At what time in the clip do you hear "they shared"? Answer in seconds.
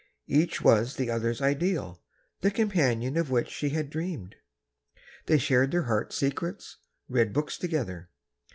5.27-5.69